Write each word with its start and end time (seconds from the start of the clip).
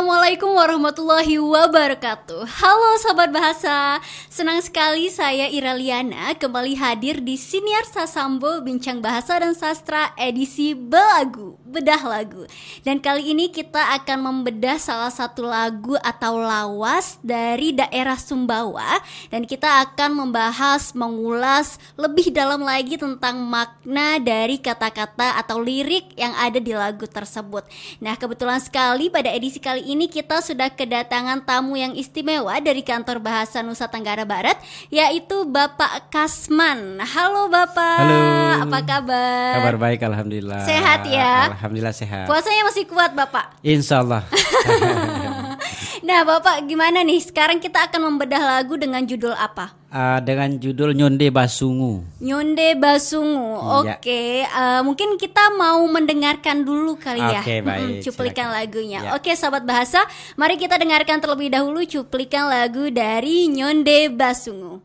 Assalamualaikum 0.00 0.56
warahmatullahi 0.56 1.36
wabarakatuh. 1.36 2.48
Halo 2.48 2.90
Sobat 3.04 3.28
Bahasa. 3.36 4.00
Senang 4.32 4.64
sekali 4.64 5.12
saya 5.12 5.44
Ira 5.44 5.76
Liana 5.76 6.32
kembali 6.40 6.72
hadir 6.72 7.20
di 7.20 7.36
Siniar 7.36 7.84
Sasambo 7.84 8.64
Bincang 8.64 9.04
Bahasa 9.04 9.36
dan 9.36 9.52
Sastra 9.52 10.16
edisi 10.16 10.72
Belagu 10.72 11.59
Bedah 11.70 12.02
Lagu 12.02 12.44
Dan 12.82 12.98
kali 12.98 13.30
ini 13.30 13.48
kita 13.48 13.94
akan 14.02 14.18
membedah 14.18 14.76
salah 14.82 15.14
satu 15.14 15.46
lagu 15.46 15.94
atau 16.02 16.42
lawas 16.42 17.22
dari 17.22 17.70
daerah 17.70 18.18
Sumbawa 18.18 18.98
Dan 19.30 19.46
kita 19.46 19.86
akan 19.86 20.26
membahas, 20.26 20.92
mengulas 20.98 21.78
lebih 21.94 22.34
dalam 22.34 22.66
lagi 22.66 22.98
tentang 22.98 23.38
makna 23.46 24.18
dari 24.18 24.58
kata-kata 24.58 25.38
atau 25.38 25.62
lirik 25.62 26.10
yang 26.18 26.34
ada 26.34 26.58
di 26.58 26.74
lagu 26.74 27.06
tersebut 27.06 27.62
Nah 28.02 28.18
kebetulan 28.18 28.58
sekali 28.58 29.06
pada 29.06 29.30
edisi 29.30 29.62
kali 29.62 29.86
ini 29.86 30.10
kita 30.10 30.42
sudah 30.42 30.74
kedatangan 30.74 31.46
tamu 31.46 31.78
yang 31.78 31.94
istimewa 31.94 32.58
dari 32.58 32.82
kantor 32.82 33.22
bahasa 33.22 33.62
Nusa 33.62 33.86
Tenggara 33.86 34.26
Barat 34.26 34.58
yaitu 34.90 35.46
Bapak 35.46 36.10
Kasman. 36.10 36.98
Halo 37.04 37.46
Bapak. 37.46 38.00
Halo. 38.02 38.22
Apa 38.66 38.78
kabar? 38.82 39.54
Kabar 39.62 39.76
baik 39.78 40.00
alhamdulillah. 40.02 40.62
Sehat 40.66 41.06
ya? 41.06 41.54
Alhamdulillah 41.60 41.92
sehat. 41.92 42.24
Puasanya 42.24 42.64
masih 42.64 42.88
kuat 42.88 43.12
Bapak. 43.12 43.60
Insya 43.60 44.00
Allah. 44.00 44.24
nah 46.08 46.24
Bapak 46.24 46.64
gimana 46.64 47.04
nih? 47.04 47.20
Sekarang 47.20 47.60
kita 47.60 47.84
akan 47.84 48.08
membedah 48.08 48.40
lagu 48.40 48.80
dengan 48.80 49.04
judul 49.04 49.36
apa? 49.36 49.76
Uh, 49.92 50.24
dengan 50.24 50.56
judul 50.56 50.96
Nyonde 50.96 51.28
Basungu. 51.28 52.00
Nyonde 52.16 52.80
Basungu. 52.80 53.84
Iya. 53.84 54.00
Oke, 54.00 54.48
uh, 54.48 54.80
mungkin 54.88 55.20
kita 55.20 55.52
mau 55.52 55.84
mendengarkan 55.84 56.64
dulu 56.64 56.96
kali 56.96 57.20
ya. 57.20 57.44
Oke, 57.44 57.60
baik. 57.60 57.84
Mm, 57.84 58.00
Cuplikan 58.08 58.48
Silakan. 58.48 58.56
lagunya. 58.56 59.00
Ya. 59.04 59.10
Oke, 59.20 59.30
sahabat 59.36 59.68
bahasa, 59.68 60.00
mari 60.40 60.56
kita 60.56 60.80
dengarkan 60.80 61.20
terlebih 61.20 61.52
dahulu 61.52 61.84
cuplikan 61.84 62.48
lagu 62.48 62.88
dari 62.88 63.52
Nyonde 63.52 64.08
Basungu. 64.08 64.80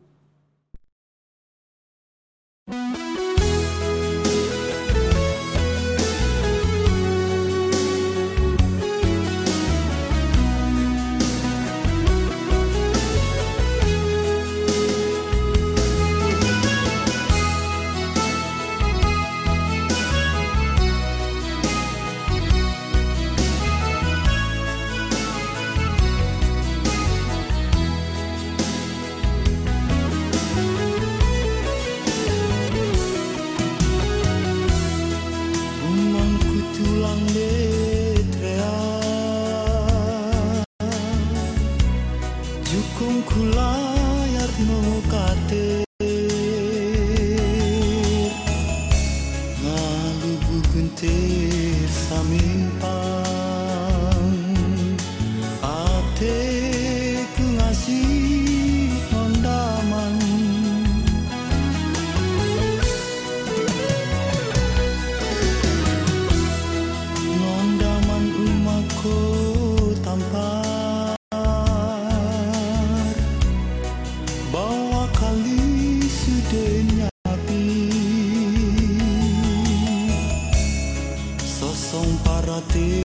Sosong 81.96 82.20
parate 82.20 82.66
tutini 82.68 83.05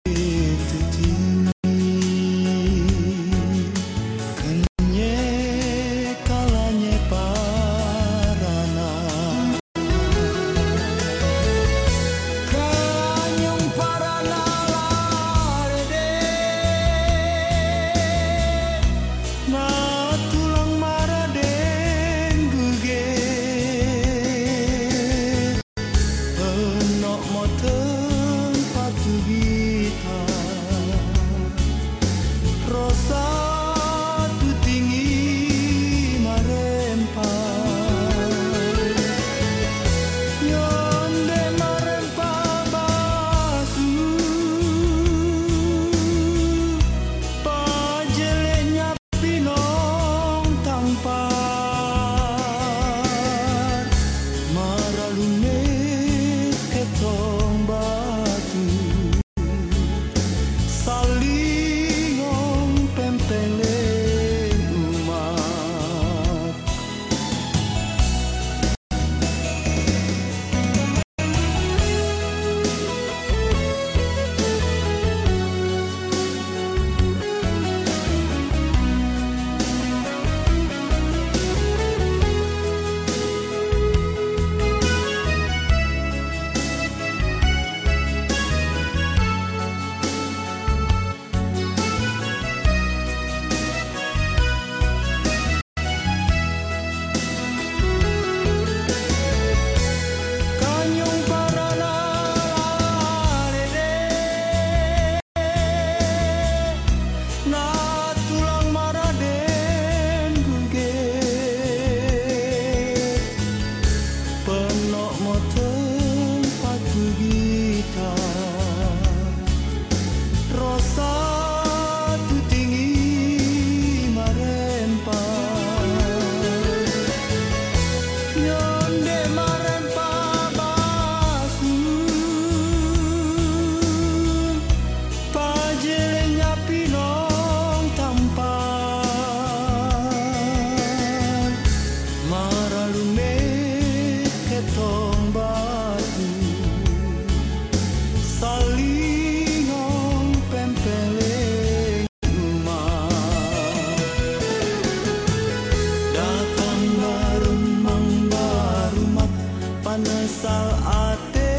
Sengsal 160.13 160.69
ate 160.85 161.49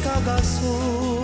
kagasun 0.00 1.23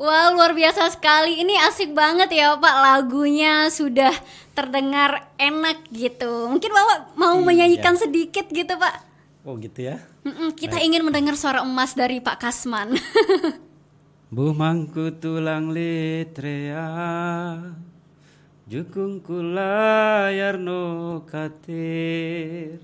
Wah 0.00 0.32
luar 0.32 0.56
biasa 0.56 0.88
sekali. 0.88 1.44
Ini 1.44 1.60
asik 1.68 1.92
banget 1.92 2.32
ya 2.32 2.56
Pak. 2.56 2.76
Lagunya 2.80 3.68
sudah 3.68 4.16
terdengar 4.56 5.28
enak 5.36 5.84
gitu. 5.92 6.48
Mungkin 6.48 6.72
Bapak 6.72 7.12
mau 7.20 7.36
Iya. 7.36 7.44
menyanyikan 7.44 8.00
sedikit 8.00 8.48
gitu 8.48 8.80
Pak? 8.80 8.94
Oh 9.44 9.60
gitu 9.60 9.92
ya. 9.92 10.00
Mm-mm, 10.24 10.56
Kita 10.56 10.80
ingin 10.80 11.04
mendengar 11.04 11.36
suara 11.36 11.60
emas 11.60 11.92
dari 11.92 12.16
Pak 12.16 12.40
Kasman. 12.40 12.96
Bu 14.32 14.56
mangku 14.56 15.20
tulang 15.20 15.74
litrea 15.74 16.86
Jukung 18.70 19.18
kulayar 19.18 20.54
no 20.54 21.26
katir 21.26 22.78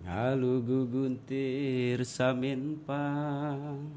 Ngalu 0.00 0.54
guguntir 0.64 2.00
samin 2.08 2.80
pang 2.88 3.92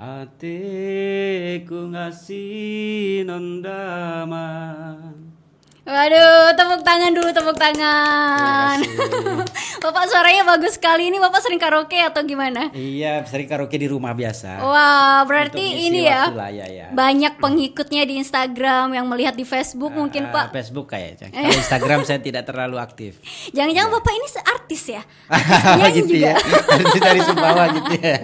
Atiku 0.00 1.92
ngasih 1.92 3.20
nondaman. 3.28 5.12
Waduh 5.84 6.56
tepuk 6.56 6.80
tangan 6.80 7.12
dulu 7.12 7.28
tepuk 7.28 7.52
tangan 7.60 8.80
Bapak 9.80 10.04
suaranya 10.12 10.44
bagus 10.44 10.76
sekali 10.76 11.08
Ini 11.08 11.16
Bapak 11.16 11.40
sering 11.40 11.56
karaoke 11.56 11.96
atau 11.96 12.20
gimana? 12.20 12.68
Iya 12.70 13.24
sering 13.24 13.48
karaoke 13.48 13.80
di 13.80 13.88
rumah 13.88 14.12
biasa 14.12 14.60
Wah 14.60 15.24
Untuk 15.24 15.32
berarti 15.32 15.64
ini 15.88 16.04
ya 16.04 16.28
lah, 16.28 16.52
ya, 16.52 16.68
ya. 16.68 16.86
Banyak 16.92 17.40
pengikutnya 17.40 18.04
di 18.04 18.20
Instagram 18.20 18.92
Yang 18.92 19.06
melihat 19.08 19.34
di 19.34 19.48
Facebook 19.48 19.90
mungkin 19.90 20.28
Ah, 20.28 20.32
Pak 20.32 20.46
Facebook 20.52 20.92
kayaknya 20.92 21.32
Kalau 21.32 21.56
Instagram 21.56 22.00
saya 22.04 22.20
tidak 22.20 22.44
terlalu 22.44 22.76
aktif 22.76 23.24
Jangan-jangan 23.56 23.90
Bapak 23.96 24.12
ini 24.12 24.28
artis 24.40 24.82
ya? 24.86 25.02
Nyanyi 25.80 25.96
gitu 25.98 26.14
juga. 26.14 26.22
ya 26.30 26.34
Artis 26.70 27.00
dari 27.00 27.20
Sumbawa 27.24 27.64
gitu 27.72 27.92
ya 27.98 28.16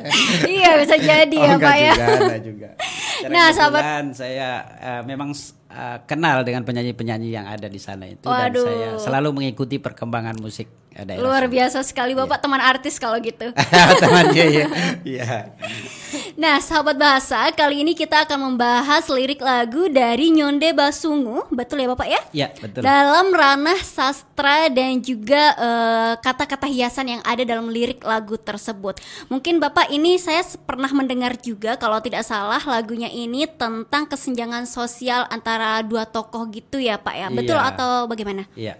iya 0.46 0.70
bisa 0.78 0.96
jadi 0.96 1.36
ya 1.36 1.50
oh, 1.50 1.56
enggak 1.58 1.72
Pak 1.72 1.76
ya. 1.78 1.92
juga, 1.94 2.06
enggak 2.16 2.42
juga. 2.42 2.68
Karena 3.16 3.34
Nah, 3.36 3.48
sahabat- 3.50 3.84
saya 4.12 4.48
eh, 4.78 5.02
memang 5.02 5.30
eh, 5.70 5.98
kenal 6.06 6.42
dengan 6.42 6.62
penyanyi-penyanyi 6.62 7.28
yang 7.32 7.46
ada 7.46 7.66
di 7.66 7.80
sana 7.80 8.06
itu 8.08 8.26
Waduh. 8.26 8.42
dan 8.42 8.52
saya 8.64 8.88
selalu 9.00 9.42
mengikuti 9.42 9.76
perkembangan 9.82 10.38
musik 10.38 10.66
eh, 10.94 11.04
daerah. 11.04 11.22
Luar 11.22 11.44
biasa 11.50 11.84
sekali 11.84 12.16
Bapak 12.16 12.40
teman 12.40 12.62
artis 12.62 12.96
kalau 12.96 13.20
gitu. 13.20 13.52
Teman 14.02 14.32
dia 14.32 14.46
ya. 14.48 14.66
Iya. 15.04 15.30
Nah, 16.36 16.60
sahabat 16.60 17.00
bahasa, 17.00 17.48
kali 17.56 17.80
ini 17.80 17.96
kita 17.96 18.28
akan 18.28 18.52
membahas 18.52 19.08
lirik 19.08 19.40
lagu 19.40 19.88
dari 19.88 20.28
Nyonde 20.28 20.68
Basungu, 20.76 21.48
betul 21.48 21.80
ya 21.80 21.88
Bapak 21.88 22.08
ya? 22.12 22.20
Iya, 22.28 22.48
betul. 22.52 22.84
Dalam 22.84 23.32
ranah 23.32 23.80
sastra 23.80 24.68
dan 24.68 25.00
juga 25.00 25.56
eh, 25.56 26.12
kata-kata 26.20 26.68
hiasan 26.68 27.08
yang 27.08 27.22
ada 27.24 27.40
dalam 27.40 27.72
lirik 27.72 28.04
lagu 28.04 28.36
tersebut. 28.36 29.00
Mungkin 29.32 29.64
Bapak 29.64 29.88
ini 29.88 30.20
saya 30.20 30.44
pernah 30.68 30.92
mendengar 30.92 31.40
juga 31.40 31.80
kalau 31.80 32.04
tidak 32.04 32.20
salah 32.28 32.60
lagunya 32.68 33.08
ini 33.08 33.48
tentang 33.48 34.04
kesenjangan 34.04 34.68
sosial 34.68 35.24
antara 35.32 35.80
dua 35.80 36.04
tokoh 36.04 36.44
gitu 36.52 36.76
ya 36.76 37.00
Pak 37.00 37.16
ya. 37.16 37.28
Betul 37.32 37.56
Iya. 37.56 37.72
atau 37.72 37.90
bagaimana? 38.04 38.44
Iya. 38.52 38.76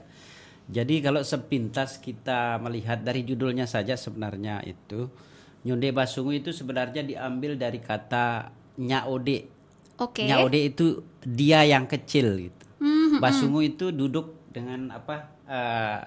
Jadi 0.68 1.00
kalau 1.00 1.24
sepintas 1.24 1.96
kita 1.96 2.60
melihat 2.60 3.00
dari 3.00 3.24
judulnya 3.24 3.64
saja 3.64 3.96
sebenarnya 3.96 4.60
itu 4.68 5.08
Nyonde 5.66 5.90
Basungu 5.90 6.30
itu 6.30 6.54
sebenarnya 6.54 7.02
diambil 7.02 7.58
dari 7.58 7.82
kata 7.82 8.54
nyaode. 8.78 9.50
Oke. 9.98 10.22
Nyaode 10.22 10.60
itu 10.62 10.86
dia 11.20 11.66
yang 11.66 11.84
kecil 11.84 12.38
gitu. 12.38 12.62
Hmm, 12.78 13.18
Basungu 13.18 13.60
itu 13.60 13.90
duduk 13.90 14.46
dengan 14.54 14.94
apa? 14.94 15.34
eh, 15.46 16.00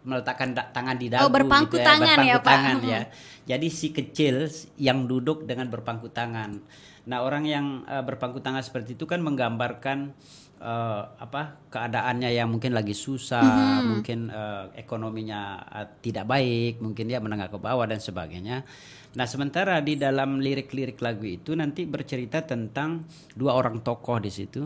meletakkan 0.00 0.56
da- 0.56 0.72
tangan 0.72 0.96
di 0.96 1.12
dagu 1.12 1.28
Oh, 1.28 1.32
berpangku 1.32 1.76
gitu 1.76 1.84
tangan 1.84 2.16
ya, 2.20 2.40
berpangku 2.40 2.40
Pak. 2.40 2.48
tangan 2.48 2.76
ya. 2.82 3.00
Jadi 3.46 3.68
si 3.68 3.92
kecil 3.92 4.48
yang 4.76 5.04
duduk 5.04 5.44
dengan 5.44 5.68
berpangku 5.68 6.08
tangan. 6.08 6.56
Nah, 7.04 7.20
orang 7.20 7.44
yang 7.44 7.66
eh, 7.84 8.00
berpangku 8.00 8.40
tangan 8.40 8.60
seperti 8.60 8.96
itu 8.96 9.04
kan 9.04 9.20
menggambarkan 9.20 10.16
eh, 10.60 11.02
apa? 11.18 11.42
keadaannya 11.70 12.30
yang 12.36 12.52
mungkin 12.52 12.76
lagi 12.76 12.92
susah, 12.92 13.40
Mm-hmm. 13.40 13.86
mungkin 13.88 14.18
eh, 14.28 14.64
ekonominya 14.78 15.40
eh, 15.80 15.88
tidak 16.04 16.28
baik, 16.28 16.84
mungkin 16.84 17.08
dia 17.08 17.18
menengah 17.18 17.48
ke 17.48 17.58
bawah 17.58 17.88
dan 17.88 17.98
sebagainya. 17.98 18.62
Nah, 19.10 19.26
sementara 19.26 19.82
di 19.82 19.98
dalam 19.98 20.38
lirik-lirik 20.38 21.02
lagu 21.02 21.26
itu 21.26 21.58
nanti 21.58 21.82
bercerita 21.82 22.46
tentang 22.46 23.02
dua 23.34 23.58
orang 23.58 23.82
tokoh 23.82 24.22
di 24.22 24.30
situ. 24.30 24.62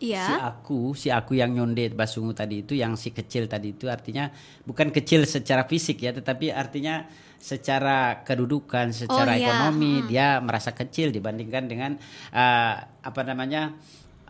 Si 0.00 0.16
Iya. 0.16 0.56
aku, 0.56 0.96
si 0.96 1.12
aku 1.12 1.36
yang 1.36 1.52
nyonde 1.52 1.92
Basungu 1.92 2.32
tadi 2.32 2.64
itu, 2.64 2.72
yang 2.72 2.96
si 2.96 3.12
kecil 3.12 3.44
tadi 3.52 3.76
itu 3.76 3.84
artinya 3.84 4.32
bukan 4.64 4.88
kecil 4.88 5.28
secara 5.28 5.68
fisik 5.68 6.00
ya, 6.00 6.16
tetapi 6.16 6.48
artinya 6.48 7.04
secara 7.36 8.24
kedudukan, 8.24 8.96
secara 8.96 9.36
iya. 9.36 9.52
ekonomi 9.52 10.00
dia 10.08 10.40
merasa 10.40 10.72
kecil 10.72 11.12
dibandingkan 11.12 11.64
dengan 11.68 11.90
eh, 12.32 12.74
apa 12.80 13.20
namanya 13.28 13.76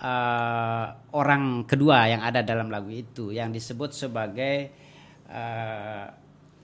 eh, 0.01 0.87
orang 1.13 1.69
kedua 1.69 2.09
yang 2.09 2.25
ada 2.25 2.41
dalam 2.41 2.73
lagu 2.73 2.89
itu, 2.89 3.31
yang 3.31 3.53
disebut 3.53 3.93
sebagai 3.93 4.57
eh, 5.29 6.05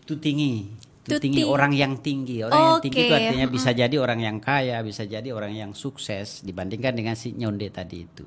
tutingi. 0.09 0.85
Tutingi 1.07 1.47
Tuti. 1.47 1.47
orang 1.47 1.71
yang 1.71 2.03
tinggi, 2.03 2.43
orang 2.43 2.59
yang 2.59 2.83
tinggi 2.83 3.07
itu 3.07 3.15
artinya 3.15 3.47
bisa 3.47 3.71
jadi 3.71 3.95
orang 3.95 4.21
yang 4.27 4.43
kaya, 4.43 4.83
bisa 4.83 5.07
jadi 5.07 5.31
orang 5.31 5.55
yang 5.55 5.71
sukses 5.71 6.43
dibandingkan 6.43 6.99
dengan 6.99 7.15
si 7.15 7.31
nyonde 7.31 7.71
tadi 7.71 8.03
itu. 8.03 8.27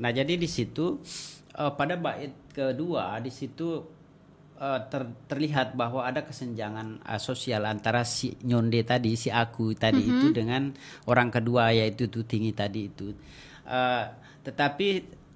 Nah, 0.00 0.08
jadi 0.16 0.32
di 0.40 0.48
situ 0.48 0.96
eh, 1.52 1.72
pada 1.76 2.00
bait 2.00 2.32
kedua 2.56 3.20
di 3.20 3.28
situ 3.28 3.96
ter- 4.56 5.12
terlihat 5.28 5.76
bahwa 5.76 6.08
ada 6.08 6.24
kesenjangan 6.24 7.04
eh, 7.04 7.20
sosial 7.20 7.68
antara 7.68 8.00
si 8.08 8.32
nyonde 8.48 8.80
tadi, 8.80 9.12
si 9.12 9.28
aku 9.28 9.76
tadi 9.76 10.00
itu 10.00 10.32
dengan 10.32 10.72
orang 11.04 11.28
kedua 11.28 11.76
yaitu 11.76 12.08
tutingi 12.08 12.56
tadi 12.56 12.88
itu. 12.88 13.12
Eh, 13.68 14.04
tetapi 14.46 14.88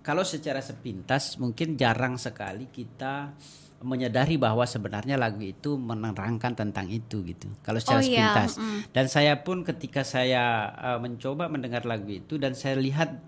kalau 0.06 0.22
secara 0.22 0.62
sepintas 0.62 1.34
mungkin 1.42 1.74
jarang 1.74 2.14
sekali 2.14 2.70
kita 2.70 3.34
menyadari 3.80 4.36
bahwa 4.36 4.62
sebenarnya 4.68 5.16
lagu 5.16 5.40
itu 5.40 5.80
menerangkan 5.80 6.52
tentang 6.52 6.86
itu 6.92 7.24
gitu. 7.24 7.48
Kalau 7.64 7.80
Oh 7.80 7.82
secara 7.82 8.00
iya, 8.04 8.12
sepintas. 8.12 8.50
Dan 8.92 9.06
saya 9.08 9.40
pun 9.40 9.64
ketika 9.64 10.04
saya 10.04 10.68
uh, 10.76 10.98
mencoba 11.00 11.48
mendengar 11.48 11.88
lagu 11.88 12.12
itu 12.12 12.36
dan 12.36 12.52
saya 12.52 12.76
lihat 12.76 13.18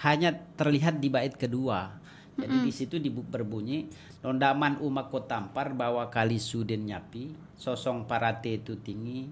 hanya 0.00 0.32
terlihat 0.56 0.98
di 0.98 1.12
bait 1.12 1.36
kedua. 1.36 2.00
Jadi 2.38 2.56
di 2.62 2.72
situ 2.72 3.02
berbunyi 3.26 3.90
nondaman 4.22 4.78
umak 4.78 5.10
kotampar 5.10 5.74
bawa 5.74 6.06
kali 6.06 6.38
sudin 6.38 6.86
nyapi 6.86 7.34
sosong 7.58 8.06
parate 8.06 8.62
itu 8.62 8.78
tinggi 8.78 9.26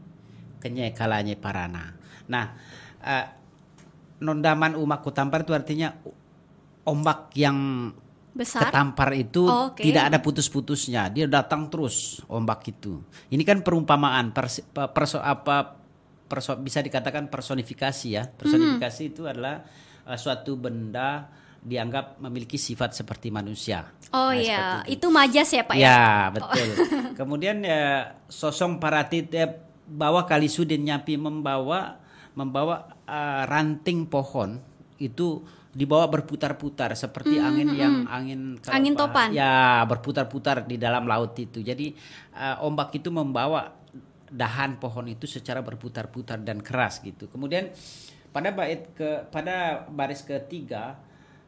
kenye 0.59 0.91
kalanye 0.91 1.39
parana. 1.39 1.95
Nah, 2.27 2.53
uh, 3.07 3.27
nondaman 4.19 4.75
umak 4.75 5.01
kotampar 5.01 5.43
itu 5.43 5.53
artinya 5.53 5.93
ombak 6.83 7.35
yang 7.35 7.91
Besar. 8.33 8.69
ketampar 8.69 9.11
itu 9.13 9.43
Oh, 9.43 9.73
oke. 9.73 9.81
tidak 9.81 10.09
ada 10.09 10.19
putus-putusnya. 10.21 11.09
Dia 11.09 11.25
datang 11.25 11.67
terus 11.67 12.21
ombak 12.27 12.69
itu. 12.69 13.01
Ini 13.27 13.43
kan 13.43 13.61
perumpamaan 13.61 14.31
pers- 14.31 14.63
pe- 14.63 14.91
perso 14.91 15.19
apa 15.19 15.73
perso- 16.23 16.57
bisa 16.57 16.81
dikatakan 16.81 17.27
personifikasi 17.27 18.07
ya. 18.09 18.25
Personifikasi 18.27 19.03
Hmm. 19.03 19.11
itu 19.11 19.23
adalah 19.25 19.65
uh, 20.05 20.15
suatu 20.15 20.55
benda 20.55 21.33
dianggap 21.59 22.21
memiliki 22.21 22.55
sifat 22.55 22.95
seperti 22.95 23.29
manusia. 23.29 23.83
Oh 24.13 24.31
Nah, 24.31 24.33
iya, 24.33 24.61
seperti 24.79 24.91
itu 24.93 25.07
majas 25.11 25.49
ya 25.51 25.63
Pak 25.65 25.75
ya? 25.75 25.83
Ya, 25.83 26.05
betul. 26.31 26.69
Kemudian 27.19 27.57
ya 27.61 27.83
sosong 28.27 28.79
paratit 28.79 29.27
ya, 29.29 29.51
bawa 29.83 30.23
kali 30.23 30.47
sudin 30.47 30.85
nyapi 30.85 31.17
membawa 31.17 31.99
membawa 32.37 32.87
uh, 33.09 33.43
ranting 33.49 34.07
pohon 34.07 34.61
itu 34.97 35.41
dibawa 35.73 36.09
berputar-putar 36.09 36.97
seperti 36.97 37.37
angin 37.37 37.69
yang 37.73 38.09
angin 38.09 38.57
kalau 38.57 38.73
Hmm, 38.73 38.79
Angin 38.81 38.95
apa- 38.97 39.01
topan. 39.05 39.29
Ya, 39.33 39.57
berputar-putar 39.85 40.65
di 40.65 40.77
dalam 40.77 41.05
laut 41.05 41.37
itu. 41.37 41.61
Jadi 41.61 41.93
uh, 42.33 42.65
ombak 42.65 42.97
itu 42.97 43.13
membawa 43.13 43.77
dahan 44.27 44.77
pohon 44.77 45.07
itu 45.07 45.29
secara 45.29 45.61
berputar-putar 45.61 46.41
dan 46.41 46.65
keras 46.65 47.01
gitu. 47.01 47.29
Kemudian 47.29 47.69
pada 48.33 48.53
bait 48.53 48.89
ke 48.93 49.29
pada 49.29 49.85
baris 49.89 50.21
ketiga 50.21 50.97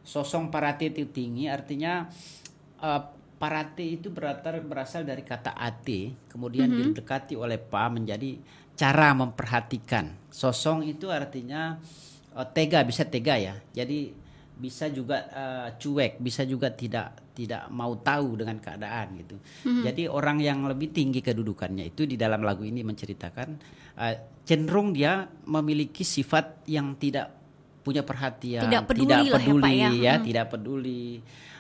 sosong 0.01 0.49
parate 0.49 0.89
itu 0.89 1.05
tinggi 1.05 1.45
artinya 1.45 2.09
uh, 2.81 3.03
parate 3.37 3.85
itu 3.85 4.09
berasal 4.09 4.65
berasal 4.65 5.05
dari 5.05 5.21
kata 5.21 5.53
ate 5.53 6.17
kemudian 6.27 6.65
didekati 6.67 7.37
oleh 7.37 7.61
pa 7.61 7.93
menjadi 7.93 8.41
cara 8.79 9.11
memperhatikan. 9.11 10.31
Sosong 10.31 10.87
itu 10.87 11.11
artinya 11.11 11.75
uh, 12.39 12.47
tega 12.47 12.87
bisa 12.87 13.03
tega 13.03 13.35
ya. 13.35 13.59
Jadi 13.75 14.15
bisa 14.59 14.87
juga 14.91 15.27
uh, 15.35 15.69
cuek, 15.75 16.23
bisa 16.23 16.47
juga 16.47 16.71
tidak 16.71 17.35
tidak 17.35 17.71
mau 17.71 17.95
tahu 17.99 18.35
dengan 18.35 18.59
keadaan 18.59 19.15
gitu. 19.23 19.39
Jadi 19.87 20.11
orang 20.11 20.43
yang 20.43 20.67
lebih 20.67 20.91
tinggi 20.91 21.23
kedudukannya 21.23 21.87
itu 21.87 22.03
di 22.03 22.19
dalam 22.19 22.43
lagu 22.43 22.67
ini 22.67 22.83
menceritakan 22.83 23.49
uh, 23.99 24.15
cenderung 24.43 24.91
dia 24.91 25.27
memiliki 25.47 26.03
sifat 26.03 26.67
yang 26.67 26.99
tidak 26.99 27.38
punya 27.89 28.05
perhatian, 28.05 28.69
Tidak 28.69 28.83
peduli 28.85 29.09
lah 29.09 29.19
ya, 29.19 29.33
Pak, 29.33 29.41
peduli 29.41 29.73
ya. 29.75 29.89
ya, 29.97 30.15
Hmm. 30.15 30.25
tidak 30.25 30.47
peduli. 30.53 31.05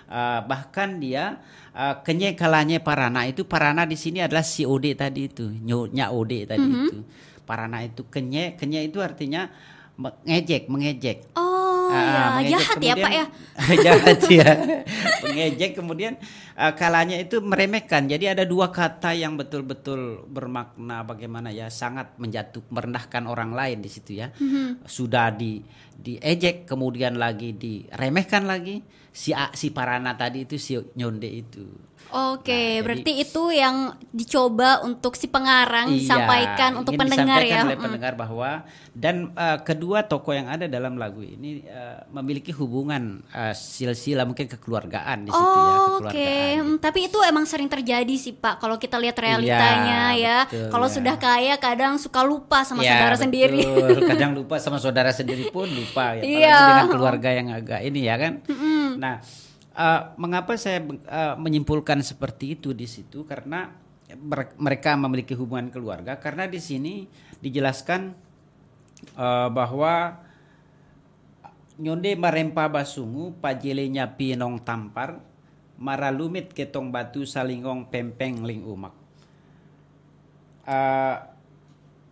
Uh, 0.08 0.40
bahkan 0.44 0.96
dia 0.96 1.36
uh, 1.70 2.00
kenye 2.00 2.32
kalanya 2.32 2.80
parana 2.80 3.24
itu 3.24 3.44
parana 3.44 3.84
di 3.84 3.92
sini 3.92 4.20
adalah 4.20 4.40
si 4.40 4.64
ode 4.64 4.92
tadi 4.92 5.24
itu, 5.26 5.48
nyo- 5.48 5.88
nya 5.88 6.08
ode 6.10 6.44
tadi 6.44 6.60
Mhm. 6.60 6.84
itu. 6.84 6.98
Parana 7.44 7.80
itu 7.80 8.04
kenye, 8.06 8.52
kenye 8.54 8.84
itu 8.84 9.00
artinya 9.00 9.48
mengejek, 9.96 10.68
mengejek. 10.68 11.32
Oh 11.32 11.47
Ah, 11.90 11.98
ya, 11.98 12.22
mengejek. 12.36 12.52
jahat 12.54 12.78
ya 12.78 12.94
Pak 12.94 13.12
ya. 13.12 13.24
Kemudian- 13.28 13.82
jahat 13.86 14.20
ya. 14.30 14.50
Mengejek 15.28 15.70
kemudian 15.74 16.12
uh, 16.54 16.72
kalanya 16.76 17.16
itu 17.18 17.40
meremehkan. 17.40 18.06
Jadi 18.06 18.28
ada 18.30 18.44
dua 18.44 18.70
kata 18.70 19.12
yang 19.12 19.34
betul-betul 19.34 20.24
bermakna 20.28 21.02
bagaimana 21.02 21.48
ya, 21.50 21.72
sangat 21.72 22.14
menjatuh 22.20 22.62
merendahkan 22.70 23.24
orang 23.26 23.56
lain 23.56 23.78
di 23.80 23.90
situ 23.90 24.20
ya. 24.20 24.30
Mhm. 24.36 24.84
Sudah 24.84 25.32
di 25.32 25.60
diejek 25.98 26.62
kemudian 26.68 27.18
lagi 27.18 27.58
diremehkan 27.58 28.46
lagi 28.46 28.86
si 29.10 29.34
si 29.34 29.74
Parana 29.74 30.14
tadi 30.14 30.46
itu 30.46 30.54
si 30.60 30.78
Nyonde 30.94 31.26
itu. 31.26 31.87
Oke, 32.10 32.48
Nah, 32.48 32.56
jadi- 32.72 32.80
berarti 32.80 33.12
itu 33.18 33.42
yang 33.50 33.76
dicoba 34.10 34.80
untuk 34.80 35.12
si 35.12 35.26
pengarang 35.26 35.88
Iya, 35.90 36.08
sampaikan 36.08 36.70
untuk 36.74 36.92
ingin 36.92 37.02
pendengar 37.04 37.38
disampaikan 37.38 37.52
ya. 37.54 37.66
oleh 37.66 37.76
Mm. 37.76 37.84
pendengar 37.84 38.12
bahwa 38.14 38.50
dan 38.92 39.16
uh, 39.32 39.58
kedua 39.58 40.02
tokoh 40.02 40.32
yang 40.32 40.46
ada 40.46 40.64
dalam 40.64 40.94
lagu 40.94 41.20
ini 41.20 41.62
uh, 41.62 42.08
memiliki 42.10 42.50
hubungan 42.50 43.20
uh, 43.28 43.52
silsilah 43.52 44.24
mungkin 44.24 44.48
kekeluargaan 44.48 45.18
di 45.22 45.30
situ 45.30 45.38
ya, 45.38 45.68
Oh, 45.68 46.00
Oke, 46.00 46.08
kekeluargaan. 46.08 46.56
Hmm, 46.58 46.76
tapi 46.78 46.98
itu 47.04 47.18
emang 47.20 47.44
sering 47.44 47.66
terjadi 47.66 48.14
sih 48.14 48.32
Pak. 48.32 48.56
Kalau 48.58 48.76
kita 48.76 48.96
lihat 48.96 49.14
realitanya 49.14 50.10
Iya, 50.10 50.18
ya, 50.18 50.38
betul, 50.44 50.68
kalau 50.70 50.86
ya. 50.86 50.94
sudah 50.94 51.14
kaya 51.16 51.54
kadang 51.56 51.94
suka 51.94 52.20
lupa 52.22 52.62
sama 52.62 52.80
Ya, 52.80 52.90
saudara 52.90 53.12
betul. 53.12 53.22
sendiri. 53.22 53.60
Kadang 54.10 54.32
lupa 54.34 54.56
sama 54.56 54.78
saudara 54.78 55.10
sendiri 55.10 55.48
pun 55.48 55.66
lupa 55.66 56.14
ya. 56.14 56.20
Apalagi 56.20 56.40
Iya. 56.40 56.58
dengan 56.64 56.88
keluarga 56.88 57.30
yang 57.30 57.48
agak 57.50 57.80
ini 57.82 58.00
ya 58.02 58.16
kan. 58.16 58.32
Nah, 58.96 59.20
uh, 59.78 60.12
mengapa 60.18 60.58
saya 60.58 60.82
uh, 60.82 61.38
menyimpulkan 61.38 62.02
seperti 62.02 62.58
itu 62.58 62.74
di 62.74 62.90
situ? 62.90 63.22
Karena 63.22 63.70
mer- 64.18 64.58
mereka 64.58 64.98
memiliki 64.98 65.38
hubungan 65.38 65.70
keluarga. 65.70 66.18
Karena 66.18 66.50
di 66.50 66.58
sini 66.58 67.06
dijelaskan 67.38 68.12
uh, 69.14 69.48
bahwa 69.54 70.18
nyonde 71.78 72.18
marempa 72.18 72.66
basungu 72.66 73.38
pajelenya 73.38 74.18
pinong 74.18 74.66
tampar 74.66 75.22
maralumit 75.78 76.50
ketong 76.50 76.90
batu 76.90 77.22
salingong 77.22 77.86
pempeng 77.86 78.42
ling 78.42 78.66
umak. 78.66 78.90
Eh, 80.66 81.16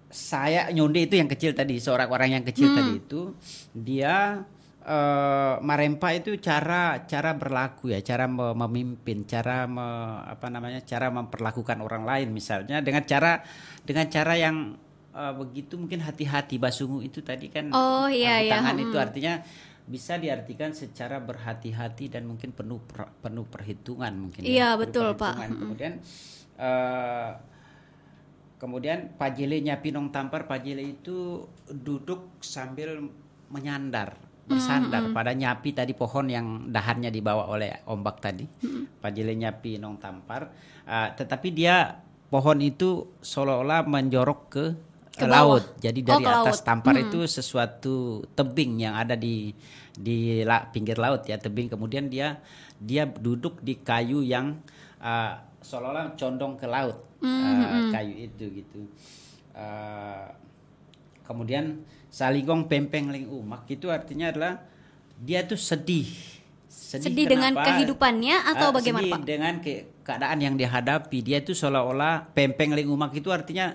saya 0.07 0.71
nyonde 0.71 1.03
itu 1.03 1.19
yang 1.19 1.27
kecil 1.27 1.51
tadi 1.53 1.83
seorang 1.83 2.09
orang 2.09 2.41
yang 2.41 2.45
kecil 2.47 2.73
tadi 2.73 2.93
itu 3.03 3.35
dia 3.75 4.47
eh, 4.87 5.55
marempa 5.61 6.15
itu 6.15 6.39
cara 6.39 7.03
cara 7.05 7.35
berlaku 7.35 7.91
ya 7.91 7.99
cara 8.01 8.25
me- 8.27 8.55
memimpin 8.55 9.27
cara 9.27 9.67
me- 9.67 10.23
apa 10.25 10.47
namanya 10.47 10.79
cara 10.81 11.11
memperlakukan 11.11 11.83
orang 11.83 12.07
lain 12.07 12.31
misalnya 12.31 12.79
dengan 12.79 13.03
cara 13.03 13.43
dengan 13.83 14.07
cara 14.07 14.39
yang 14.39 14.79
eh, 15.11 15.33
begitu 15.35 15.75
mungkin 15.75 16.01
hati-hati 16.01 16.57
basungu 16.57 17.03
itu 17.03 17.19
tadi 17.21 17.51
kan 17.51 17.75
Oh, 17.75 18.07
iya, 18.07 18.39
sapu 18.39 18.47
iya. 18.47 18.53
tangan 18.55 18.77
itu 18.79 18.95
Hmm. 18.95 19.07
artinya 19.07 19.35
bisa 19.87 20.19
diartikan 20.19 20.71
secara 20.71 21.19
berhati-hati 21.19 22.11
dan 22.11 22.27
mungkin 22.27 22.51
penuh 22.51 22.83
per- 22.83 23.11
penuh 23.23 23.47
perhitungan 23.47 24.11
mungkin 24.19 24.43
ya. 24.43 24.51
Iya, 24.51 24.69
Penuh 24.75 24.81
betul, 24.83 25.09
Pak. 25.15 25.35
perhitungan. 25.35 25.51
kemudian 25.63 25.93
eh, 26.59 27.31
kemudian 28.57 28.99
pajilenya 29.15 29.79
pinong 29.79 30.09
tampar 30.09 30.47
pajile 30.47 30.81
itu 30.83 31.45
duduk 31.69 32.41
sambil 32.41 33.05
menyandar 33.47 34.17
bersandar 34.47 35.11
pada 35.11 35.35
nyapi 35.35 35.75
tadi 35.75 35.93
pohon 35.93 36.31
yang 36.31 36.47
dahannya 36.71 37.11
dibawa 37.11 37.51
oleh 37.51 37.83
ombak 37.85 38.23
tadi. 38.23 38.47
Pajile 38.97 39.35
nyapi 39.35 39.77
nong 39.77 39.99
tampar. 39.99 40.49
Eh, 40.87 41.09
tetapi 41.19 41.51
dia 41.51 41.99
pohon 42.27 42.59
itu 42.59 43.19
seolah-olah 43.19 43.83
menjorok 43.85 44.41
ke, 44.47 44.65
Ke 45.13 45.27
eh, 45.27 45.31
bawah. 45.31 45.59
laut. 45.59 45.65
Jadi 45.79 46.01
Oh, 46.07 46.09
dari 46.15 46.25
ke 46.25 46.31
atas 46.31 46.59
laut. 46.61 46.67
tampar 46.67 46.95
itu 46.97 47.19
sesuatu 47.27 47.95
tebing 48.33 48.81
yang 48.81 48.95
ada 48.95 49.19
di 49.19 49.51
di 49.93 50.45
la- 50.45 50.71
pinggir 50.71 50.95
laut 50.97 51.27
ya 51.27 51.37
tebing. 51.37 51.67
Kemudian 51.67 52.07
dia 52.07 52.39
dia 52.79 53.03
duduk 53.03 53.59
di 53.61 53.81
kayu 53.81 54.21
yang 54.23 54.61
uh, 55.01 55.33
seolah-olah 55.59 56.15
condong 56.15 56.55
ke 56.55 56.69
laut. 56.69 57.03
Uh, 57.19 57.91
kayu 57.91 58.29
itu 58.29 58.63
gitu. 58.63 58.87
Uh, 59.57 60.29
kemudian 61.27 61.83
saligong 62.09 62.65
pempeng 62.65 63.11
ling 63.11 63.27
umak 63.27 63.67
itu 63.67 63.91
artinya 63.91 64.31
adalah 64.31 64.63
dia 65.19 65.43
tuh 65.43 65.59
sedih 65.59 66.07
Sedih 66.67 67.27
dengan 67.27 67.51
kenapa? 67.51 67.73
kehidupannya 67.73 68.37
atau 68.47 68.69
Ah, 68.69 68.73
bagaimana, 68.73 69.03
sedih 69.03 69.13
Pak? 69.13 69.21
dengan 69.25 69.55
ke- 69.59 69.85
keadaan 70.01 70.39
yang 70.39 70.55
dihadapi 70.55 71.19
dia 71.21 71.39
itu 71.39 71.51
seolah-olah 71.51 72.31
pempeng 72.31 72.73
ling 72.73 72.87
umak 72.87 73.11
itu 73.13 73.29
artinya 73.29 73.75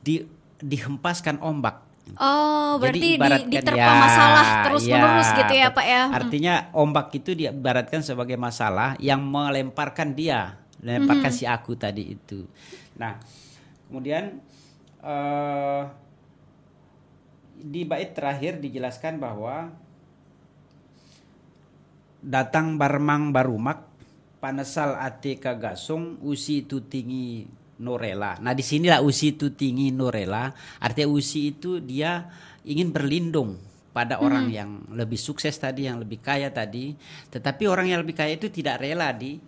di 0.00 0.22
dihempaskan 0.56 1.40
ombak 1.40 1.82
Oh, 2.14 2.76
berarti 2.76 3.00
di, 3.00 3.16
ibaratkan 3.16 3.48
diterpa 3.48 3.80
ya, 3.80 3.96
masalah 3.96 4.46
terus-menerus 4.62 5.24
ya, 5.24 5.36
gitu 5.40 5.54
ya, 5.56 5.68
Pak 5.72 5.86
ya. 5.88 6.02
Hmm. 6.04 6.12
Artinya 6.14 6.54
ombak 6.70 7.08
itu 7.10 7.30
diibaratkan 7.32 8.04
sebagai 8.04 8.36
masalah 8.36 8.92
yang 9.00 9.24
melemparkan 9.24 10.12
dia, 10.12 10.60
melemparkan 10.78 11.32
Hmm. 11.32 11.38
si 11.40 11.48
aku 11.48 11.72
tadi 11.74 12.12
itu. 12.12 12.44
Nah, 12.94 13.16
kemudian 13.88 14.36
eh 15.00 15.82
di 17.54 17.86
bait 17.86 18.12
terakhir 18.12 18.58
dijelaskan 18.58 19.22
bahwa 19.22 19.70
datang 22.24 22.80
barmang 22.80 23.30
barumak 23.30 23.84
panesal 24.40 24.96
ate 25.00 25.40
kagasung 25.40 26.20
usi 26.20 26.64
itu 26.64 26.84
tinggi 26.84 27.48
norela. 27.80 28.36
Nah 28.40 28.52
di 28.52 28.60
sinilah 28.60 29.00
usi 29.00 29.32
itu 29.32 29.52
tinggi 29.56 29.88
norela. 29.88 30.52
Artinya 30.80 31.08
usi 31.08 31.52
itu 31.56 31.80
dia 31.80 32.28
ingin 32.64 32.92
berlindung 32.92 33.56
pada 33.94 34.18
orang 34.18 34.50
yang 34.50 34.82
lebih 34.90 35.16
sukses 35.16 35.54
tadi, 35.54 35.86
yang 35.86 36.02
lebih 36.02 36.18
kaya 36.18 36.50
tadi. 36.50 36.98
Tetapi 37.30 37.62
orang 37.70 37.94
yang 37.94 38.02
lebih 38.02 38.18
kaya 38.18 38.34
itu 38.34 38.50
tidak 38.50 38.82
rela 38.82 39.14
di 39.14 39.38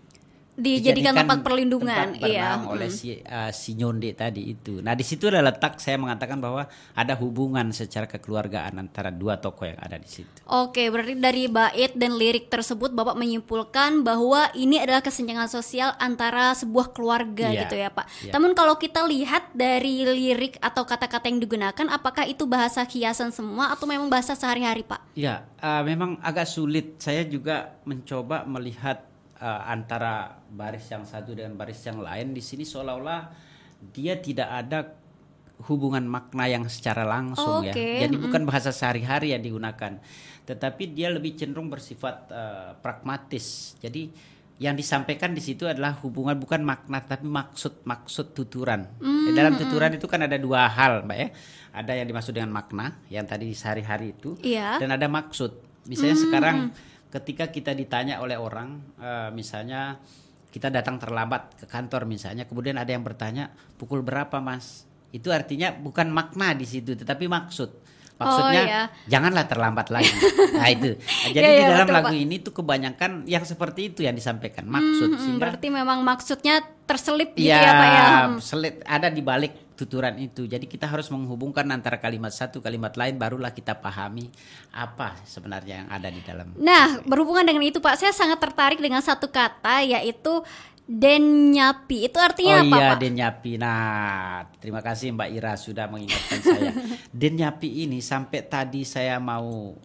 Dijadikan 0.56 1.12
tempat 1.12 1.44
perlindungan, 1.44 2.16
tempat 2.16 2.24
iya. 2.26 2.56
bernaung 2.56 2.72
oleh 2.72 2.88
Hmm. 2.88 2.96
si 2.96 3.08
uh, 3.20 3.52
si 3.52 3.76
nyonde 3.76 4.10
tadi 4.16 4.56
itu. 4.56 4.80
Nah 4.80 4.96
di 4.96 5.04
situ 5.04 5.28
ada 5.28 5.44
letak 5.44 5.76
saya 5.76 6.00
mengatakan 6.00 6.40
bahwa 6.40 6.64
ada 6.96 7.14
hubungan 7.20 7.68
secara 7.76 8.08
kekeluargaan 8.08 8.72
antara 8.80 9.12
dua 9.12 9.36
tokoh 9.36 9.68
yang 9.68 9.76
ada 9.76 10.00
di 10.00 10.08
situ. 10.08 10.32
Oke, 10.48 10.88
berarti 10.88 11.12
dari 11.12 11.44
bait 11.46 11.92
dan 11.92 12.16
lirik 12.16 12.48
tersebut 12.48 12.88
Bapak 12.90 13.14
menyimpulkan 13.14 14.00
bahwa 14.00 14.48
ini 14.56 14.80
adalah 14.80 15.04
kesenjangan 15.04 15.46
sosial 15.46 15.92
antara 16.00 16.56
sebuah 16.56 16.96
keluarga 16.96 17.52
Iya, 17.52 17.68
gitu 17.68 17.76
ya, 17.76 17.92
Pak. 17.92 18.06
iya. 18.24 18.32
Namun 18.32 18.56
kalau 18.56 18.80
kita 18.80 19.04
lihat 19.04 19.52
dari 19.52 20.08
lirik 20.08 20.56
atau 20.58 20.88
kata-kata 20.88 21.28
yang 21.28 21.36
digunakan 21.36 21.86
apakah 21.92 22.24
itu 22.24 22.48
bahasa 22.48 22.80
kiasan 22.88 23.28
semua 23.28 23.76
atau 23.76 23.84
memang 23.84 24.08
bahasa 24.08 24.32
sehari-hari, 24.32 24.86
Pak? 24.86 25.12
Ya, 25.12 25.44
uh, 25.60 25.84
memang 25.84 26.16
agak 26.24 26.48
sulit. 26.48 26.96
Saya 26.96 27.28
juga 27.28 27.76
mencoba 27.84 28.48
melihat 28.48 29.04
uh, 29.40 29.62
antara 29.68 30.40
baris 30.48 30.86
yang 30.88 31.04
satu 31.04 31.36
dengan 31.36 31.54
baris 31.56 31.80
yang 31.84 32.00
lain 32.00 32.32
di 32.32 32.42
sini 32.42 32.64
seolah-olah 32.64 33.20
dia 33.92 34.16
tidak 34.18 34.48
ada 34.48 34.78
hubungan 35.68 36.04
makna 36.04 36.44
yang 36.52 36.64
secara 36.68 37.04
langsung 37.08 37.64
ya. 37.64 37.72
Oke, 37.72 38.04
Jadi 38.04 38.16
bukan 38.20 38.44
bahasa 38.44 38.68
sehari-hari 38.76 39.32
yang 39.32 39.40
digunakan, 39.40 39.96
tetapi 40.44 40.92
dia 40.92 41.08
lebih 41.08 41.32
cenderung 41.32 41.72
bersifat 41.72 42.28
uh, 42.28 42.70
pragmatis. 42.76 43.72
Jadi 43.80 44.12
yang 44.56 44.72
disampaikan 44.72 45.36
di 45.36 45.44
situ 45.44 45.68
adalah 45.68 46.00
hubungan 46.00 46.36
bukan 46.40 46.64
makna 46.64 47.04
tapi 47.04 47.28
maksud 47.28 47.84
maksud 47.84 48.32
tuturan. 48.32 48.88
Di 49.00 49.32
dalam 49.36 49.56
tuturan 49.56 49.92
itu 49.96 50.08
kan 50.08 50.24
ada 50.24 50.36
dua 50.40 50.68
hal, 50.68 51.04
Mbak 51.04 51.18
ya. 51.20 51.28
Ada 51.76 51.92
yang 52.00 52.08
dimaksud 52.08 52.32
dengan 52.32 52.52
makna 52.56 52.96
yang 53.12 53.28
tadi 53.28 53.52
sehari-hari 53.52 54.16
itu 54.16 54.36
Iya. 54.40 54.80
dan 54.80 54.96
ada 54.96 55.08
maksud. 55.12 55.60
Misalnya 55.84 56.16
sekarang 56.16 56.56
ketika 57.16 57.48
kita 57.48 57.72
ditanya 57.72 58.20
oleh 58.20 58.36
orang, 58.36 58.80
eh, 59.00 59.28
misalnya 59.32 59.96
kita 60.52 60.68
datang 60.68 61.00
terlambat 61.00 61.56
ke 61.56 61.66
kantor 61.68 62.04
misalnya, 62.04 62.44
kemudian 62.44 62.76
ada 62.76 62.92
yang 62.92 63.04
bertanya 63.04 63.52
pukul 63.80 64.04
berapa 64.04 64.40
mas? 64.40 64.84
Itu 65.12 65.32
artinya 65.32 65.72
bukan 65.72 66.12
makna 66.12 66.52
di 66.52 66.68
situ, 66.68 66.92
tetapi 66.92 67.28
maksud. 67.28 67.88
Maksudnya 68.16 68.62
iya. 68.64 68.82
janganlah 69.04 69.44
terlambat 69.44 69.92
lagi. 69.92 70.08
Nah 70.56 70.72
itu. 70.72 70.96
Jadi 71.36 71.44
Iya, 71.44 71.60
di 71.60 71.64
dalam 71.68 71.84
betul, 71.84 71.96
lagu 72.00 72.16
Pak. 72.16 72.24
ini 72.24 72.36
tuh 72.40 72.52
kebanyakan 72.56 73.28
yang 73.28 73.44
seperti 73.44 73.92
itu 73.92 74.00
yang 74.08 74.16
disampaikan 74.16 74.64
maksud. 74.64 75.12
Hmm, 75.12 75.20
Sehingga 75.20 75.42
berarti 75.44 75.68
memang 75.68 76.00
maksudnya 76.00 76.64
terselip 76.88 77.36
gitu 77.36 77.52
ya, 77.52 77.60
ya, 77.60 77.72
Pak 77.76 77.88
ya. 77.92 78.06
Hmm. 78.08 78.38
selit 78.40 78.80
ada 78.88 79.12
di 79.12 79.20
balik 79.20 79.65
tuturan 79.76 80.16
itu. 80.16 80.48
Jadi 80.48 80.64
kita 80.64 80.88
harus 80.88 81.12
menghubungkan 81.12 81.68
antara 81.68 82.00
kalimat 82.00 82.32
satu 82.32 82.64
kalimat 82.64 82.96
lain 82.96 83.20
barulah 83.20 83.52
kita 83.52 83.76
pahami 83.76 84.32
apa 84.72 85.20
sebenarnya 85.28 85.84
yang 85.84 85.88
ada 85.92 86.08
di 86.08 86.20
dalam. 86.24 86.56
Nah, 86.56 87.04
berhubungan 87.04 87.44
dengan 87.44 87.62
itu 87.62 87.78
Pak, 87.78 88.00
saya 88.00 88.16
sangat 88.16 88.40
tertarik 88.40 88.80
dengan 88.80 89.04
satu 89.04 89.28
kata 89.28 89.84
yaitu 89.84 90.42
denyapi. 90.88 92.08
Itu 92.08 92.16
artinya 92.22 92.62
oh 92.62 92.64
apa, 92.64 92.76
iya 92.78 92.90
Pak? 92.94 92.98
Denyapi. 93.02 93.52
Nah, 93.60 94.48
terima 94.62 94.80
kasih 94.80 95.12
Mbak 95.12 95.30
Ira 95.34 95.52
sudah 95.60 95.84
mengingatkan 95.92 96.40
saya. 96.40 96.72
Denyapi 97.22 97.68
ini 97.84 97.98
sampai 98.00 98.40
tadi 98.46 98.86
saya 98.86 99.20
mau 99.20 99.76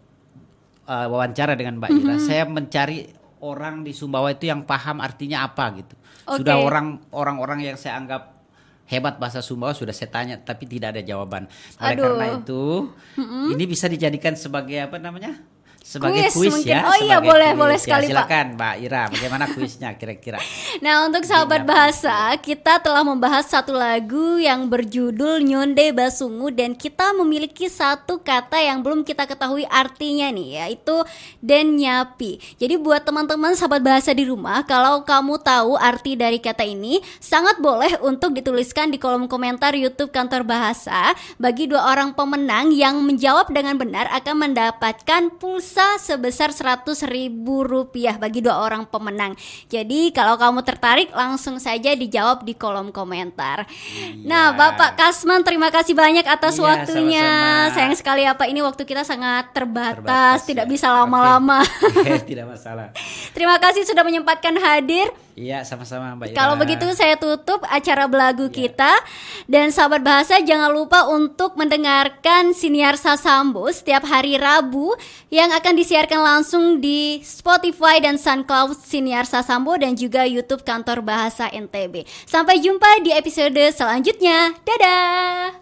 uh, 0.87 1.07
wawancara 1.11 1.57
dengan 1.57 1.81
Mbak. 1.81 1.91
Ira, 1.91 2.15
saya 2.21 2.43
mencari 2.47 3.09
orang 3.41 3.81
di 3.81 3.91
Sumbawa 3.91 4.31
itu 4.31 4.47
yang 4.47 4.63
paham 4.63 5.01
artinya 5.01 5.43
apa 5.43 5.65
gitu. 5.81 5.95
Oke. 6.29 6.45
Sudah 6.45 6.61
orang 6.61 7.01
orang-orang 7.09 7.65
yang 7.65 7.77
saya 7.81 7.97
anggap 7.97 8.40
hebat 8.91 9.15
bahasa 9.15 9.39
Sumbawa 9.39 9.71
sudah 9.71 9.95
saya 9.95 10.11
tanya 10.11 10.35
tapi 10.35 10.67
tidak 10.67 10.99
ada 10.99 11.01
jawaban. 11.01 11.47
Oleh 11.79 11.95
Aduh. 11.95 12.03
karena 12.03 12.25
itu 12.35 12.63
ini 13.55 13.63
bisa 13.63 13.87
dijadikan 13.87 14.35
sebagai 14.35 14.77
apa 14.83 14.99
namanya? 14.99 15.39
Sebagai 15.81 16.29
Kuis 16.29 16.37
kuis, 16.37 16.53
mungkin. 16.61 16.77
ya. 16.77 16.85
Oh 16.85 16.93
iya, 16.95 17.17
boleh, 17.17 17.51
kuis. 17.51 17.59
boleh 17.59 17.77
Ya, 17.77 17.83
sekali, 17.83 18.05
Pak. 18.05 18.13
silakan 18.13 18.45
Mbak 18.53 18.75
Ira, 18.85 19.03
bagaimana 19.09 19.45
kuisnya 19.49 19.89
kira-kira? 19.97 20.37
Nah, 20.81 21.05
untuk 21.05 21.21
sahabat 21.27 21.61
bahasa, 21.67 22.31
kita 22.41 22.79
telah 22.81 23.03
membahas 23.05 23.45
satu 23.45 23.75
lagu 23.75 24.39
yang 24.39 24.65
berjudul 24.65 25.43
Nyonde 25.43 25.91
Basungu 25.91 26.49
dan 26.49 26.73
kita 26.73 27.11
memiliki 27.13 27.67
satu 27.67 28.17
kata 28.17 28.57
yang 28.57 28.81
belum 28.81 29.03
kita 29.03 29.27
ketahui 29.27 29.67
artinya 29.67 30.31
nih, 30.31 30.63
yaitu 30.63 30.95
denyapi. 31.43 32.39
Jadi 32.55 32.79
buat 32.79 33.03
teman-teman 33.03 33.53
sahabat 33.53 33.83
bahasa 33.83 34.15
di 34.15 34.23
rumah, 34.25 34.63
kalau 34.63 35.03
kamu 35.03 35.41
tahu 35.43 35.75
arti 35.75 36.15
dari 36.15 36.39
kata 36.39 36.63
ini, 36.63 36.97
sangat 37.19 37.59
boleh 37.59 37.99
untuk 38.01 38.31
dituliskan 38.31 38.89
di 38.89 38.97
kolom 38.97 39.27
komentar 39.27 39.75
YouTube 39.75 40.09
Kantor 40.09 40.47
Bahasa. 40.47 41.13
Bagi 41.37 41.67
dua 41.67 41.91
orang 41.91 42.15
pemenang 42.15 42.71
yang 42.71 43.01
menjawab 43.03 43.51
dengan 43.51 43.75
benar 43.77 44.07
akan 44.13 44.49
mendapatkan 44.49 45.21
pulsa 45.35 45.80
sebesar 45.97 46.49
100 46.49 46.83
ribu 47.05 47.61
rupiah 47.61 48.15
bagi 48.15 48.39
dua 48.39 48.61
orang 48.61 48.85
pemenang. 48.85 49.33
Jadi 49.67 50.09
kalau 50.11 50.35
kamu 50.35 50.61
tertarik 50.61 51.09
langsung 51.11 51.57
saja 51.57 51.93
dijawab 51.93 52.41
di 52.41 52.53
kolom 52.53 52.89
komentar. 52.89 53.65
Nah, 54.21 54.51
Bapak 54.51 54.95
Kasman 54.95 55.41
terima 55.41 55.69
kasih 55.69 55.93
banyak 55.93 56.23
atas 56.23 56.55
Iya, 56.55 56.63
waktunya. 56.63 57.25
sama-sama. 57.25 57.73
Sayang 57.73 57.95
sekali 57.95 58.23
apa 58.23 58.43
ini 58.45 58.59
waktu 58.59 58.83
kita 58.83 59.01
sangat 59.01 59.51
terbatas, 59.51 59.99
Terbatas, 60.01 60.39
tidak 60.43 60.65
ya. 60.65 60.71
bisa 60.71 60.87
lama-lama. 60.89 61.61
Oke. 61.63 62.21
tidak 62.29 62.45
masalah. 62.47 62.91
Terima 63.31 63.55
kasih 63.57 63.87
sudah 63.87 64.03
menyempatkan 64.03 64.55
hadir. 64.59 65.07
Iya, 65.31 65.63
sama-sama 65.63 66.11
Mbak. 66.19 66.31
Ira. 66.31 66.37
Kalau 66.37 66.55
begitu 66.59 66.85
saya 66.91 67.15
tutup 67.15 67.63
acara 67.63 68.05
belagu 68.05 68.51
ya. 68.51 68.67
kita 68.67 68.93
dan 69.47 69.71
sahabat 69.71 70.03
bahasa 70.03 70.43
jangan 70.43 70.69
lupa 70.69 71.07
untuk 71.07 71.55
mendengarkan 71.55 72.51
siniar 72.51 72.99
Sasambo 72.99 73.71
setiap 73.71 74.03
hari 74.03 74.35
Rabu 74.35 74.91
yang 75.31 75.55
akan 75.55 75.73
disiarkan 75.79 76.19
langsung 76.19 76.83
di 76.83 77.23
Spotify 77.23 78.03
dan 78.03 78.19
SoundCloud 78.19 78.75
siniar 78.75 79.23
Sasambo 79.23 79.79
dan 79.79 79.95
juga 79.95 80.27
YouTube 80.27 80.67
Kantor 80.67 80.99
Bahasa 80.99 81.47
NTB. 81.47 82.03
Sampai 82.27 82.59
jumpa 82.59 82.99
di 82.99 83.15
episode 83.15 83.63
selanjutnya. 83.71 84.51
Dadah. 84.67 85.61